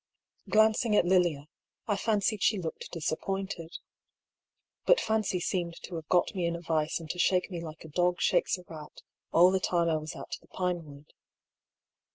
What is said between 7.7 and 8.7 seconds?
a dog shakes a